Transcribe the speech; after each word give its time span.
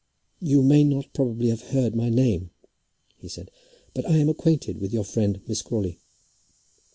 "You 0.39 0.63
may 0.63 0.83
not 0.83 1.13
probably 1.13 1.49
have 1.49 1.61
heard 1.61 1.95
my 1.95 2.09
name," 2.09 2.49
he 3.19 3.27
said, 3.29 3.51
"but 3.93 4.09
I 4.09 4.17
am 4.17 4.29
acquainted 4.29 4.81
with 4.81 4.91
your 4.91 5.05
friend, 5.05 5.39
Miss 5.45 5.61
Crawley." 5.61 5.99